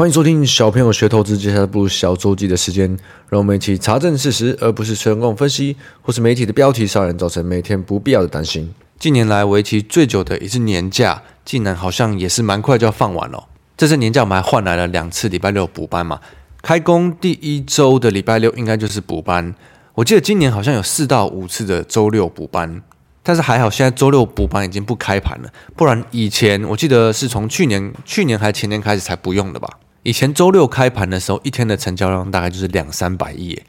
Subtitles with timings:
[0.00, 2.88] 欢迎收听小朋友学投资，接下来步入小周记的时间，
[3.28, 8.72] 让我们一起查证事实，而不是纯供分析，或是媒体的标题杀人，造成每天不必要的担心。
[8.98, 13.46] 近年来为期最久的一次年假，竟然好像也是蛮快就要放完了。
[13.76, 16.18] 这次年假我们还换来了两次礼拜六补班嘛，
[16.62, 19.54] 开工第一周的礼拜六应该就是补班。
[19.92, 22.80] 我记得今年好像有四到五次的周六补班，
[23.22, 29.68] 但是还好现在周六补班已经不开盘了，不然以前我记得是从去年去年还前年开始才不用的吧。
[30.02, 33.60] 以前周六开盘的时候，一天的成交量大概就是两三百亿。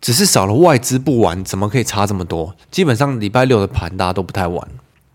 [0.00, 2.56] 只是少了外资不玩，怎么可以差这么多？
[2.70, 4.68] 基本上礼拜六的盘大家都不太玩。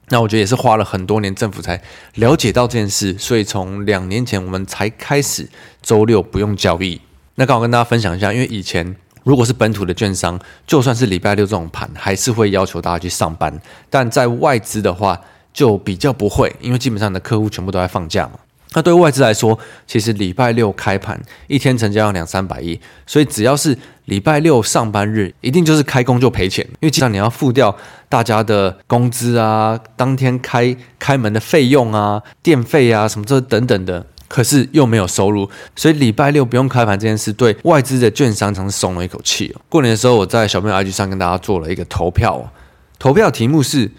[0.09, 1.81] 那我觉得也是花了很多年，政府才
[2.16, 5.49] 了解到这件事，所以从两年前我们才开始
[5.81, 7.02] 周六不用交易。
[7.35, 13.62] 那刚好跟大家分享一下，因为以前如果是本土的券商，就算是礼拜六这种盘，还是会要求大家去上班。
[13.90, 15.20] 但在外资的话，
[15.54, 18.40] 就比较不会，因为基本上的客户全部都在放假嘛。
[18.73, 27.76] 那对外资来说，其实礼拜六开盘一天成交量两三百亿，所以只要是礼拜六上班日，一定就是开工就赔钱，因为基本上你要付掉
[28.10, 39.62] 大家的工资啊，当天开开门的费用啊、电费啊什么这等等的，可是又没有收入，所以礼拜六不用开盘这件事，对外资的券商常是松了一口气哦。
[39.70, 42.51] 过年的时候，我在小朋友 IG 上跟大家做了一个投票，
[42.99, 43.90] 投票题目是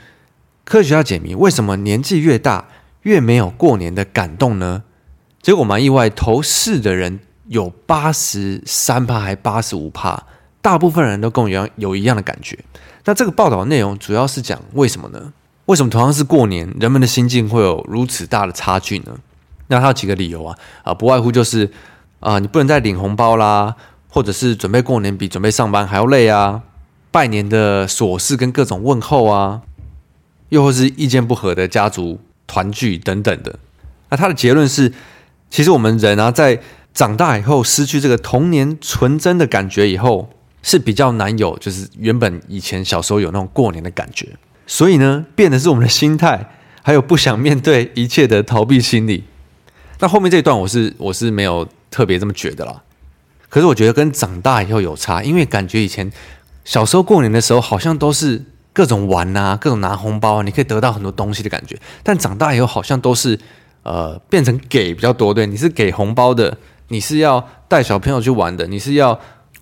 [0.65, 2.67] 科学家解谜：为什么年纪越大，
[3.03, 4.83] 越没有过年的感动呢？
[5.41, 10.25] 结果蛮意外，投四的人有八十三趴，还八十五趴，
[10.61, 12.59] 大部分人都跟我一样有一样的感觉。
[13.05, 15.33] 那这个报道内容主要是讲为什么呢？
[15.67, 19.17] 为什么同样是过年，人们的心境会有如此大的差距呢？
[19.69, 21.71] 那它有几个理由啊，啊，不外乎就是
[22.21, 23.77] 啊、你不能再领红包啦，
[24.09, 26.63] 或者是准备过年比准备上班还要累啊，
[27.13, 29.63] 拜年的琐事跟各种问候啊，
[30.49, 32.19] 又或是意见不合的家族。
[32.49, 33.57] 团聚等等的，
[34.09, 34.93] 那他的结论是，
[35.51, 36.61] 其实我们人啊，在
[36.93, 40.31] 长大以后失去这个童年纯真的感觉以后，
[40.63, 44.27] 是比较难有，就是原本以前小时候有那种过年的感觉。
[44.67, 46.51] 所以呢，变的是我们的心态，
[46.83, 49.25] 还有不想面对一切的逃避心理。
[50.01, 52.83] 那后面这一段我是我是没有特别这么觉得啦。
[53.49, 56.11] 可是我觉得跟长大以后有差，因为感觉以前
[56.65, 58.45] 小时候过年的时候，好像都是。
[58.73, 61.79] 各种玩啊，各种拿红包啊，你可以得到很多东西的感觉。
[62.03, 63.39] 但长大以后好像都是，
[63.83, 65.35] 呃，变成给比较多。
[65.35, 66.57] 对，你是给红包的，
[66.89, 69.19] 你是要带小朋友去玩的，你是要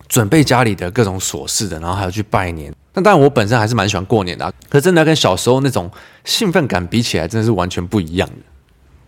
[0.07, 2.73] 准备家里的各种琐事的，然后还要去拜年。
[2.93, 5.89] 那当然，我本身还是蛮喜欢过年的，可真的跟小时候那种
[6.25, 8.35] 兴奋感比起来，真的是完全不一样的。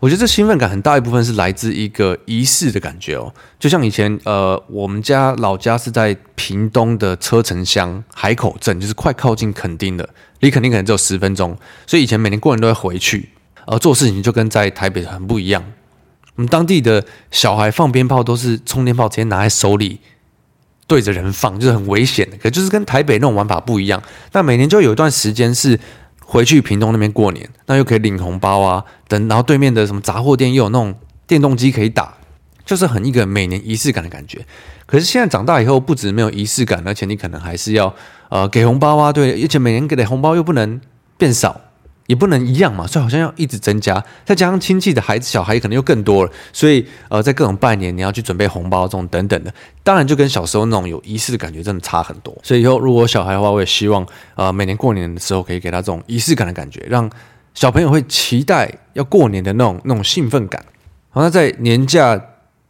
[0.00, 11.54] 我觉得这兴奋感很大一部分是来自一个仪式的感觉哦，就像以前呃，我们家老家是在屏东的车城乡海口镇，就是快靠近垦丁的，离垦丁可能只有十分钟，
[11.86, 13.28] 所以以前每年过年都会回去，
[13.66, 15.62] 而做事情就跟在台北很不一样。
[16.34, 20.00] 我们当地的小孩放鞭炮都是充电炮直接拿在手里
[20.86, 24.02] 对着人放，就是很危险的，可就是跟台北那种玩法不一样。
[24.32, 25.78] 那每年就有一段时间是。
[26.30, 30.94] 回去屏东那边过年，那又可以领红包啊，等，然后对面的什么杂货店又有那种
[31.26, 32.14] 电动机可以打，
[32.64, 34.46] 就是很一个每年仪式感的感觉。
[34.86, 37.92] 可是现在长大以后，不止没有仪式感，而且你可能还是要
[38.28, 40.80] 呃给红包啊，对，而且每年给的红包又不能
[41.18, 41.60] 变少。
[42.10, 49.54] 也不能一样嘛，所以好像要一直增加，再加上亲戚的孩子、小孩可能又更多了，所以呃，在各种拜年你要去准备红包这种等等的，
[49.84, 52.36] 当然就跟小时候那种有仪式的感觉真的差很多。
[52.42, 54.04] 所以以后如果小孩的话，我也希望
[54.34, 57.08] 呃每年过年的时候可以给他这种仪式感的感觉，让
[57.54, 60.60] 小朋友会期待要过年的那种那种兴奋感。
[61.10, 62.20] 好，那在年假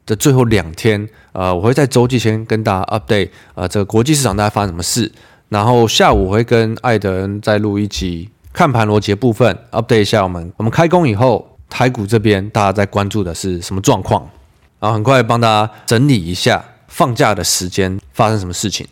[0.04, 5.10] 的最后两天，呃，我会在周记先跟大家 update 呃这个国际市场大概发生什么事，
[5.48, 8.28] 然后下午我会跟艾德恩再录一集。
[8.52, 14.28] 看盘逻辑部分，update 一下我们我们开工以后台股这边大家在关注的是什么状况？
[14.80, 18.86] 然后很快帮大家整理一下放假的时间发生什么事情。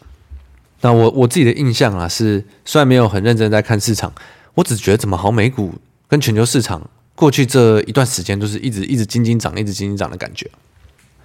[0.80, 4.12] 那我我自己的印象啊是，虽然没有很认真在看市场，
[4.54, 5.74] 我只觉得怎么好美股
[6.06, 6.80] 跟全球市场
[7.16, 10.48] 过去这一段时间都是一直一直斤斤涨，一直斤斤涨的感觉。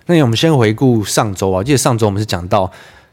[0.07, 2.71] 那我们先回顾上周啊，记得上周我们是讲到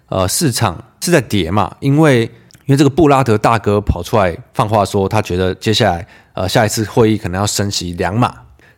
[0.09, 2.31] 呃市场是在跌嘛，因为。
[2.71, 8.33] 因为这个布拉德大哥跑出来放话说，他觉得接下来呃下一次会议可能要升息两码，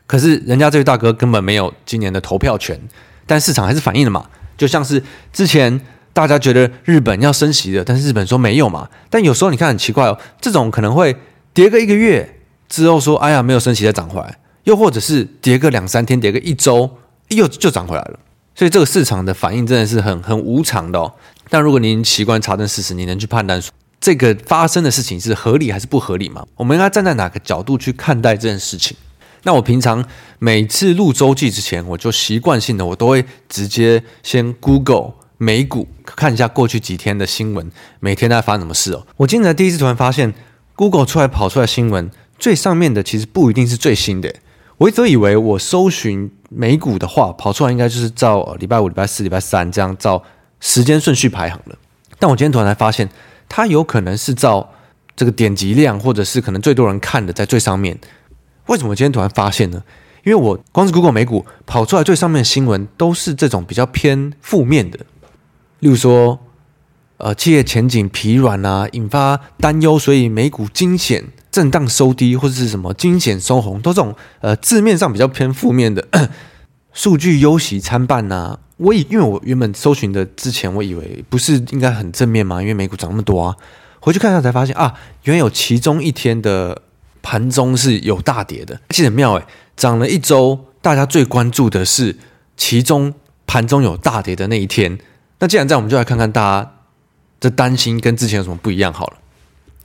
[0.07, 2.81] 可是人家这位大哥根本没有今年的投票权，
[3.27, 4.25] 但市场还是反应了嘛，
[4.57, 5.79] 就像是之前
[6.15, 11.15] 大家觉得日本要升息的，但是日本说没有嘛，但有时候你看很奇怪哦，这种可能会
[11.53, 12.41] 跌个一个月
[12.71, 16.91] 之后说，哎呀没有升息再涨回来，又或者是跌个两三天，跌个一周
[17.29, 18.19] 又就涨回来了，
[18.55, 21.13] 所以这个市场的反应真的是很很无常的哦。
[21.51, 23.61] 但如果您习惯查证事实，你能去判断。
[24.03, 26.45] 这个发生的事情是合理还是不合理吗？
[26.57, 28.97] 我们应该站在哪个角度去看待这件事情？
[29.45, 30.05] 那我平常
[30.41, 37.71] 每次录周记之前，我就习惯性的我都会直接先 Google 美股看一下过去几天的新闻，
[38.01, 39.07] 每天在发生什么事哦。
[39.19, 40.35] 我今天第一次突然发现
[40.75, 42.11] ，Google 出来跑出来新闻
[42.41, 44.35] 最上面的其实不一定是最新的。
[44.79, 50.21] 我一直以为我搜寻美股的话，跑出来应该就是照礼拜五、礼拜四、礼拜三这样照
[50.59, 51.79] 时间顺序排行的。
[52.19, 53.09] 但我今天突然才发现，
[53.55, 54.71] 它有可能是照
[55.15, 57.99] 这个点击量，或者是可能最多人看的在最上面。
[58.69, 59.83] 为什么今天突然发现呢？
[60.25, 65.01] 因为我光是 Google 美股跑出来最上面的新闻都是这种比较偏负面的，
[65.81, 66.39] 例如说，
[67.19, 76.09] 呃，企业前景疲软啊，引发担忧，所以美股惊险震荡收低，或者是什么惊险收红，都这种呃字面上比较偏负面的
[76.95, 78.59] 数据忧喜参半呐、啊。
[78.83, 82.61] 我以因为我原本搜寻的之前，我以为不是应该很正面吗？
[82.61, 83.57] 因为美股涨那么多啊，
[84.01, 86.83] 回去看一下才发现啊，原有其中一天的
[87.23, 89.45] 盘中是有大跌的，其实很妙诶，
[89.77, 92.17] 涨了一周，大家最关注的是
[92.57, 93.15] 其中
[93.47, 94.99] 盘中有大跌的那一天。
[95.39, 96.73] 那既然这样，我们就来看看大家
[97.39, 99.19] 的担心跟之前有什么不一样好了。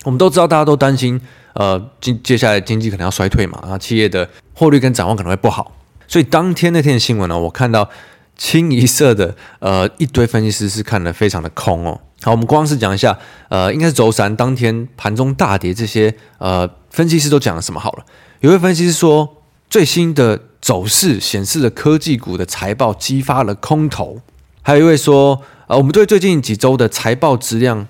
[0.06, 1.22] 我们都知道，大家都担心，
[1.54, 5.72] 呃，接接下来经济可能要衰退嘛，然后企业的获利跟展望可能会不好，
[6.08, 7.88] 所以当天那天的新闻呢，我看到。
[8.38, 12.00] 清一色的，呃，一堆分析师是看得非常的空哦。
[12.22, 13.18] 好，我们光是讲一下，
[13.50, 18.06] 呃，应该是周三当天盘中大跌，这些呃分析师都讲了什么好了。
[18.42, 19.38] 有位分析师说，
[19.70, 24.22] 最新的走势显示了科技股的财报激发了空头。
[24.62, 27.88] 还有一位说，呃，我们对最近几周的财报质量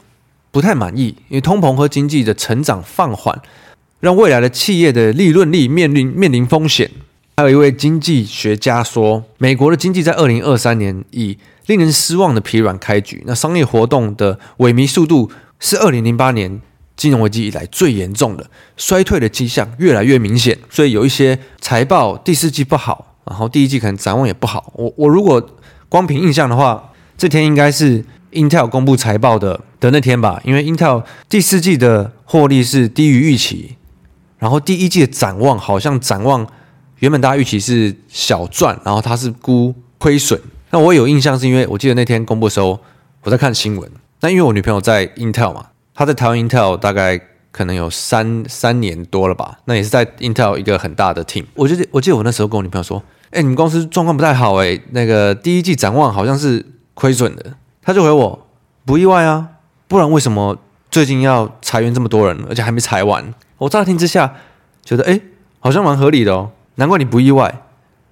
[0.51, 3.41] 不太满意，因为通膨和经济的成长放缓，
[3.99, 6.91] 让未来的企业的利润率面临面临风险。
[7.39, 11.37] 还有一位经济学家说，美国的经济在二零二三年以
[11.67, 15.29] 令人失望的疲软开局，那商业活动的萎靡速度
[15.59, 16.59] 是二零零八年
[16.95, 20.57] 金融危机以来最严重的，衰退的迹象越来越明显。
[20.71, 24.73] 所以有一些财报第四季不好，然后第一季可能展望也不好。
[24.75, 25.47] 我我如果
[25.87, 33.75] 光凭印象的话，这天应该是 Intel 公布财报的的那天吧，因为 Intel 第四季的获利是低于预期，
[34.39, 36.47] 然后第一季的展望好像展望。
[36.99, 40.39] 原本大家预期是小赚，然后他是估亏损。
[40.71, 42.79] 那我有印象是因为我记得那天公布的时候，
[43.23, 43.89] 我在看新闻。
[44.21, 47.19] 那因为我女朋友在 Intel 嘛，她在台湾 Intel 大概
[47.51, 49.59] 可能有三三年多了吧。
[49.65, 51.45] 那也是在 Intel 一个很大的 team。
[51.53, 53.01] 我记得我记得我那时候跟我女朋友说
[53.31, 56.65] ：“哎，你们公司状况不太好哎，那个第一季展望好像是
[56.95, 58.47] 亏损的。”她就回我
[58.85, 59.47] ：“不意外啊，
[59.87, 60.57] 不然为什么
[60.89, 64.35] 最近要裁员这么多人，而且还没裁完？”我乍听之下
[64.83, 65.19] 觉得，哎，
[65.59, 66.51] 好像蛮合理的哦。
[66.77, 67.61] 难怪你不意外，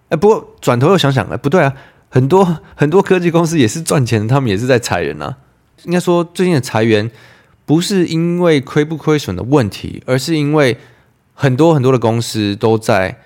[0.09, 1.73] 哎，不过转头又想想，哎，不对啊，
[2.09, 5.37] 很多很多科技公司也是赚钱，他们也是在裁员啊。
[5.83, 7.11] 应该说，最近的裁员
[7.65, 10.77] 不是因为亏不亏损的问题，而是因为
[11.33, 13.19] 很多很多的公司都在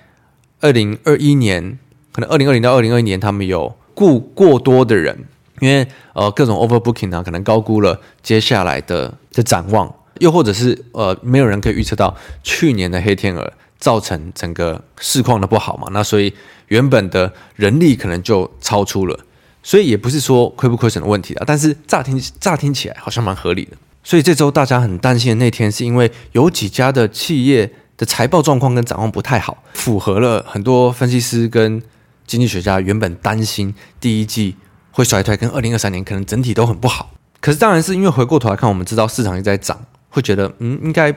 [0.59, 1.80] 二零二一年，
[2.12, 5.25] 可能二零二零到二零二一年，他们有雇过多的人，
[5.62, 12.13] 因为呃各种 overbooking 啊，可能高估了接下来的的展望，又或者是呃没有人可以预测到
[12.44, 13.53] 去年的黑天鹅。
[13.79, 16.33] 造成整个市况的不好嘛，那所以
[16.67, 19.17] 原本的人力可能就超出了，
[19.63, 23.77] 所以也不是说亏不亏损的问题啊，但是乍听乍听起来好像蛮合理的。
[24.03, 31.81] 所以这周大家很担心的那天，是因为有几家的企业的财报状况跟展望不太好，符合了很多分析师跟
[32.27, 34.56] 经济学家原本担心第一季
[34.92, 37.11] 会衰退，跟二零二三年可能整体都很不好。
[37.39, 41.15] 可是当然是因为回过头来看，我们知道市场一直在涨，会觉得嗯应该。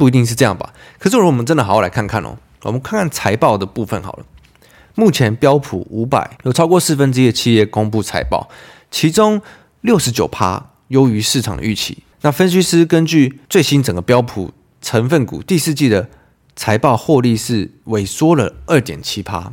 [0.00, 0.72] 不一定是这样吧？
[0.98, 4.24] 可是如果我们真的好好来看看哦，我们看看财报的部分好了。
[4.94, 8.48] 目前标普五百有超过四分之一的企业公布财报，
[8.90, 9.42] 其中
[9.82, 11.98] 六十九趴优于市场的预期。
[12.22, 16.08] 那分析师根据最新整个标普成分股第四季的
[16.56, 19.52] 财报获利是萎缩了二点七趴，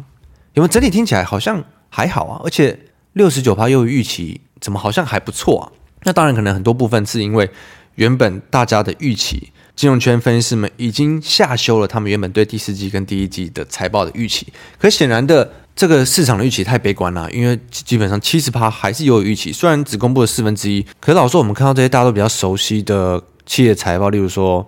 [0.54, 2.39] 有没有整体听起来好像还好啊？
[2.46, 2.80] 而且
[3.12, 5.72] 六十九趴优于预期，怎么好像还不错啊？
[6.04, 7.51] 那当然可能很多部分是因为
[7.96, 9.51] 原本大家的预期。
[9.77, 14.48] 金融圈分析师们已经下修了他们原本对第四季跟第一季的财报的预期，
[14.79, 24.67] 可显然的，这个市场的预期太悲观了，因为基本上七十趴还是有预期，虽然只公布了四分之一，可是老说我们看到这些大家都比较熟悉的企业财报，例如说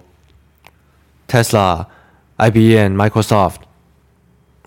[1.28, 1.88] Tesla、
[2.38, 3.56] IBM、Microsoft、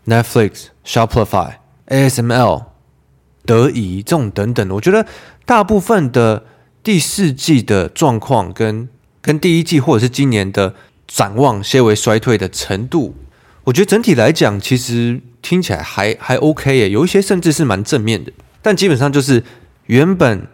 [0.06, 1.52] Netflix、Shopify、
[1.87, 2.64] ASML、
[3.46, 5.06] 德仪这种等等，我觉得
[5.46, 6.44] 大部分的
[6.82, 8.88] 第四季的状况跟
[9.23, 10.75] 跟第一季或者是今年的
[11.07, 13.14] 展望些微衰退的程度，
[13.64, 18.33] 我觉得整体来讲，其实听起来还还 OK 耶，有一些甚至是蛮正面的。
[18.61, 19.43] 但基本上就是
[19.87, 20.47] 原本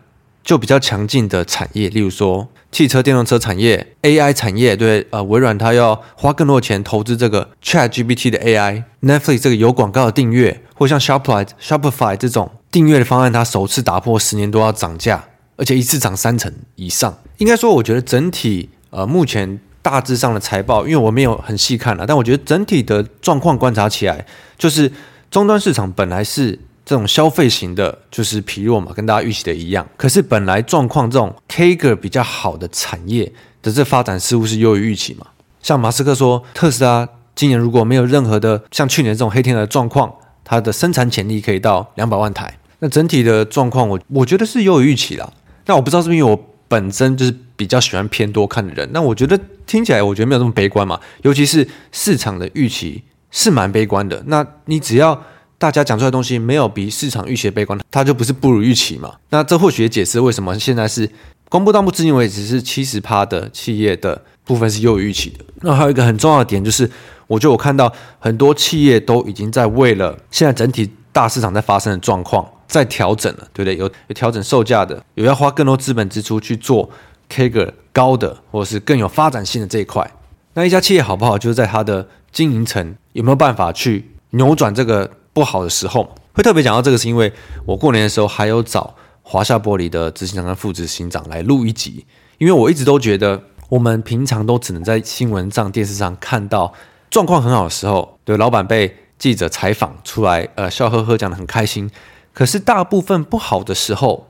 [0.44, 15.24] 就比较强劲的产业，例如说汽车电动车产业、AI 产业，对，呃，微软它要花更多的钱投资这个 ChatGPT 的 AI，Netflix 这个有广告的订阅，或像 Shopify Shopify 这种订阅的方案，它首次打破十年都要涨价，
[15.56, 17.16] 而且一次涨三成以上。
[17.38, 24.24] 应该说，我觉得整体呃目前大致上的财报，因为我没有很细看了，但我觉得整体的状况观察起来，
[24.56, 24.92] 就是
[25.30, 26.60] 终端市场本来是。
[26.88, 29.86] 这种消费型的，就是疲弱嘛，跟大家预期的一样。
[29.98, 33.30] 可是本来状况这种 kg 比较好的产业
[33.60, 35.26] 的这发展似乎是优于预期嘛。
[35.60, 40.10] 像马斯克说，特斯拉今年如果没有任何的像去年这种黑天鹅状况，
[40.42, 42.58] 它的生产潜力可以到两百万台。
[42.78, 45.30] 那整体的状况，我我觉得是优于预期啦。
[45.66, 51.00] 那我不知道是不是因为我本身就是比较喜欢偏多看的人，那我觉得听起来我觉得没有那么悲观嘛。
[51.22, 54.22] 尤其是市场的预期是蛮悲观的。
[54.26, 55.20] 那你只要。
[55.60, 59.12] 大家讲出来的东西没有比市场预期悲观，它就不是不如预期嘛？
[59.30, 61.10] 那这或许也解释为什么现在是
[61.48, 65.44] 公布到目前为止是七十趴的企业的部分是优于预期的。
[65.62, 66.88] 那还有一个很重要的点就是，
[67.26, 73.76] 我觉得我看到很多企业都已经在为了现在整体大市场在发生的状况在调整了，对不对？
[73.76, 76.88] 有有调整售价的，有要花更多资本支出去做
[77.28, 80.08] CAGR 高的，或者是更有发展性的这一块。
[80.54, 85.10] 那一家企业好不好，就是在它的经营层有没有办法去扭转这个。
[85.30, 87.32] 不好的时候，会特别讲到这个，是因为
[87.64, 92.04] 我过年的时候还有找华夏玻璃的执行长跟副执行长来录一集，
[92.38, 96.74] 因为我一直都觉得，我们平常都只能在新闻上、电视上看到
[97.08, 101.88] 状况很好的时候，对老板被记者采访出来，呃，笑呵呵讲得很开心。
[102.38, 104.28] 可是大部分不好的时候，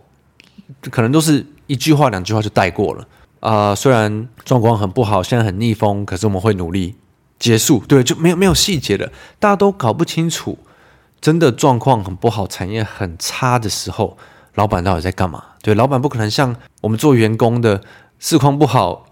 [0.91, 3.07] 可能都是一句话、两句话就带过了
[3.41, 6.97] 啊、虽然状况很不好，现在很逆风，可是我们会努力
[7.39, 7.85] 结束。
[7.87, 10.59] 对，就没有没有细节的，大家都搞不清楚。
[11.21, 14.17] 真的状况很不好，产业很差的时候，
[14.55, 15.45] 老板到底在干嘛？
[15.61, 17.83] 对，老板不可能像我们做员工的，
[18.19, 19.05] 市况不好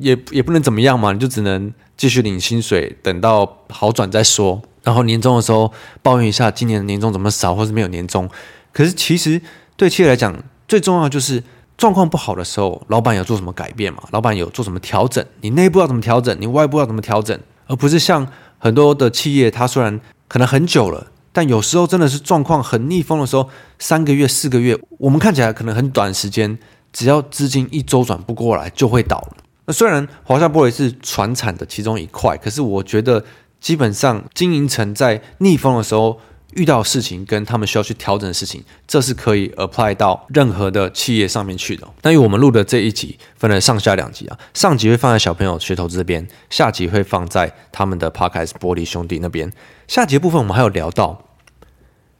[0.00, 4.60] 也也不能怎么样嘛，你就只能继续领薪水，等到好转再说。
[4.84, 5.72] 然后年终的时候
[6.02, 8.28] 抱怨一下今年的年终怎么少，或是没有年终。
[8.72, 9.40] 可是其实
[9.76, 10.32] 对企业来讲，
[10.68, 11.42] 最重要就是
[11.76, 14.02] 状况不好的时候，老板有做什么改变嘛？
[14.12, 15.24] 老板有做什么调整？
[15.40, 16.36] 你内部要怎么调整？
[16.40, 17.36] 你外部要怎么调整？
[17.66, 18.26] 而不是像
[18.58, 21.08] 很多的企业，它虽然可能很久了。
[21.32, 23.48] 但有时候真的是状况很逆风的时候，
[23.80, 26.56] 三个月、四个月，我们看起来可能很短时间，
[26.92, 29.36] 只要资金一周转不过来就会倒了。
[29.66, 33.24] 那虽然华夏玻璃是传产的其中一块，可是我觉得
[33.64, 36.20] 基本上经营层在逆风的时候。
[36.56, 41.84] 遇到事情跟他们需要去调整的事情，这是可以 apply 到任何的企业上面去的。
[42.02, 49.52] 那因为我们录的这一集分了上下两集啊，上集会放在小朋友学投资这边，下集会放在他们的 podcast 玻璃兄弟那边。
[49.88, 51.24] 下集部分我们还有聊到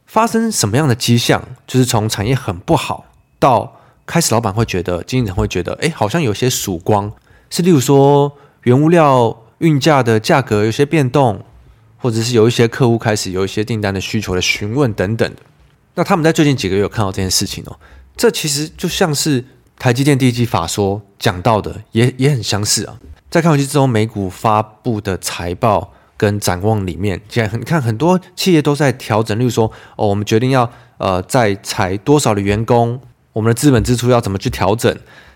[0.05, 3.05] 发生什么样的迹象，就是从产业很不好
[3.39, 7.13] 到开始，老板会觉得，经纪人会觉得，哎，好像有些曙光，
[7.49, 8.33] 是例如说
[8.63, 11.43] 原物料运价的价格有些变动。
[11.97, 15.41] 或者是有一些客户开始有一些订单的需求的询问等等的，
[15.95, 17.79] 那他们在最近几个月有看到这件事情哦。
[18.15, 19.43] 这其实就像是
[19.79, 22.99] 台积电第一季法说讲到的，也也很相似啊。
[23.31, 32.99] 在看完之后，美股发布的财报跟展望里面，现在你看很多企业都在调整，例如说哦，我们决定要呃再裁多少的员工，
[33.33, 34.95] 我们的资本支出要怎么去调整，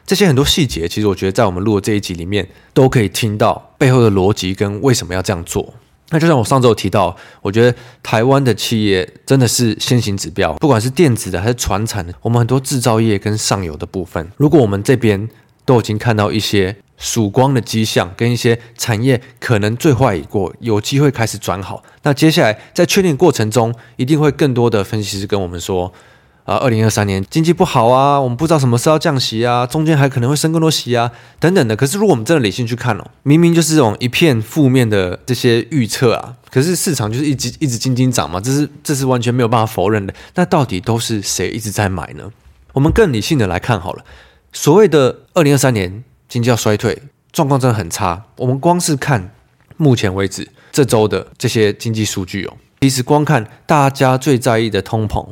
[0.10, 5.72] 这些很多细节，其实我觉得在我们录的这一集里面都可以听到背后的逻辑跟为什么要这样做。
[6.10, 15.30] 那就像我上周提到，我觉得台湾的企业真的是先行指标，不管是电子的还是传产的，我们很多制造业跟上游的部分，如果我们这边
[15.64, 25.94] 都已经看到一些曙光的迹象，跟一些产业可能最坏已过，有机会开始转好，那接下来在确定过程中，一定会更多的分析师跟我们说。
[26.50, 31.76] 啊，二零二三年经济不好啊，我们不知道什么时候降息啊，中间还可能会升更多息啊，等等的。
[31.76, 40.12] 可是如果我们真的理性去看哦，明明就是这种一片负面的这些预测啊，可是市场就是一直一直斤斤涨嘛，这是这是完全没有办法否认的。
[40.34, 42.24] 那到底都是谁一直在买呢？
[42.74, 44.04] 我们更理性的来看好了，
[44.52, 47.00] 所谓的二零二三年经济要衰退，
[47.32, 48.24] 状况真的很差。
[48.38, 49.32] 我们光是看
[49.78, 55.24] 目前为止这周的这些经济数据哦，其实光看大家最在意的通膨。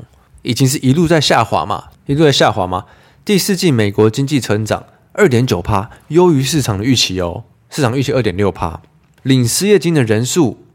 [0.48, 2.86] 已经是一路在下滑嘛，一路在下滑嘛。
[3.26, 7.44] 第四季美国经济成长二点九趴，优于市场的预期哦。
[7.70, 8.82] 市场预期二点六趴，
[9.24, 10.66] 领失业金的人数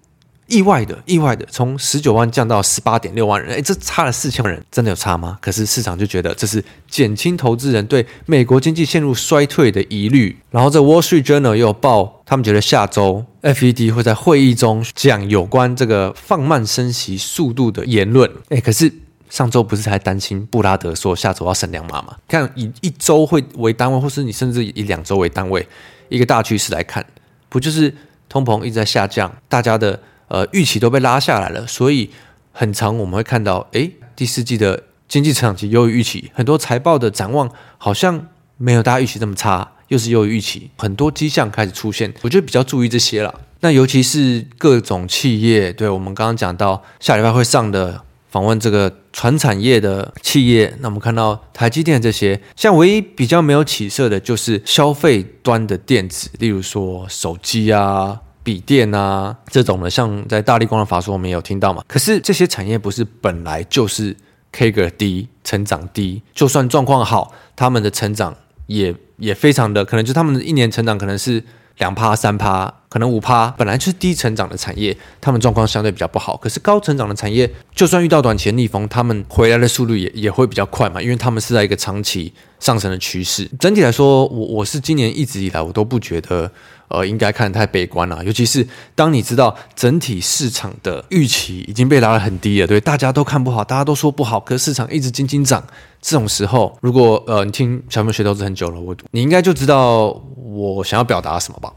[0.48, 5.38] 意外的意外的从十九万降到十八点六万人，诶，这差了四千万人，真的有差吗？
[5.40, 10.38] 可是市场就觉得这是减轻投资人对美国经济陷入衰退的疑虑。
[10.50, 18.30] 然后这 Wall Street Journal 又报，他们觉得下周 FED 会在会议中讲有关这个放慢升息速度的言论。
[18.50, 18.92] 诶，可是。
[19.32, 22.14] 上周不是还担心布拉德说下周要升两码吗？
[22.28, 25.66] 看以一周会为单位，或是你甚至以两周为单位，
[26.10, 27.02] 一个大趋势来看，
[27.48, 27.94] 不就是
[28.28, 29.98] 通膨一直在下降，大家的
[30.28, 32.10] 呃预期都被拉下来了，所以
[32.52, 38.26] 很常我们会看到，诶，第四季的经济成长期优于预期，很多财报的展望好像
[38.58, 43.40] 没有大家预期这么差，又是优于预期，很多迹象开始出现，我觉得比较注意这些了。
[43.60, 48.02] 那尤其是各种企业，对我们刚刚讲到下礼拜会上的。
[48.32, 61.84] 访问这个传产业的企业，那我们看到台积电这些，像唯一比较没有起色的，就是消费端的电子，例如说手机啊、笔电啊这种的，像在大力光的法说，我们也有听到嘛。
[61.86, 64.16] 可是这些产业不是本来就是
[64.54, 68.34] CAGR 低、成长低，就算状况好，他们的成长
[68.66, 71.44] 也也非常的可能，就他们的一年成长可能是。
[71.82, 76.36] 两趴三趴，可能五趴，本来就是低成长的产业，他们状况相对比较不好。
[76.36, 83.50] 可是高成长的产业，就算遇到短期逆风，他们回来的速度也也会比较快嘛，因为他们是在一个长期上升的趋势。
[83.58, 86.48] 整体来说，我我是今年一直以来我都不觉得，
[86.86, 88.24] 呃，应该看得太悲观了。
[88.24, 95.64] 尤其是当你知道整体市场的预期已经被拉得很低了，对，大家都看不好，大家都说不好，可是市场一直斤斤涨。
[96.00, 100.22] 这种时候，如果呃你听小朋友学投资很久了，我你应该就知道。
[100.52, 101.72] 我想要表达什么吧？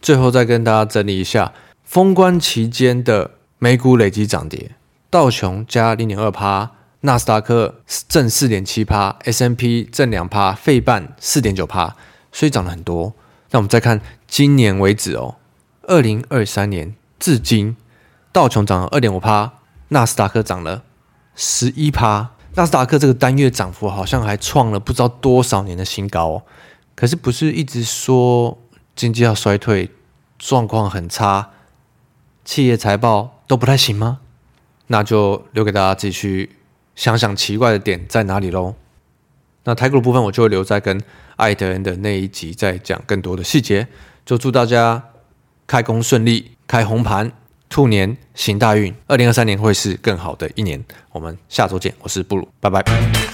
[0.00, 1.52] 最后再跟大家整理一下
[1.82, 4.72] 封关期间的美股累计涨跌：
[5.10, 7.76] 道琼加零点二趴，纳斯达克
[8.08, 11.96] 正四点七趴，S&P 正两趴，费半四点九趴，
[12.32, 13.14] 所以涨了很多。
[13.50, 15.36] 那我们再看今年为止哦，
[15.82, 17.76] 二零二三年至今，
[18.32, 19.52] 道琼涨了二点五趴，
[19.88, 20.82] 纳斯达克涨了
[21.34, 26.42] 十一趴，纳斯达克这个单月涨幅好像还创了不知道多少年的新高哦。
[26.94, 28.58] 可是不是一直说
[28.94, 29.90] 经济要衰退，
[30.38, 31.50] 状况很差，
[32.44, 34.20] 企业财报都不太行吗？
[34.86, 36.56] 那就留给大家自己去
[36.94, 38.74] 想想奇怪的点在哪里喽。
[39.64, 41.00] 那台股的部分我就会留在跟
[41.36, 43.88] 艾德恩的那一集再讲更多的细节。
[44.26, 45.02] 就祝大家
[45.66, 47.32] 开工顺利，开红盘，
[47.68, 50.84] 兔年行大运，二零二三年会是更好的一年。
[51.12, 53.33] 我们下周见，我是布鲁，拜拜。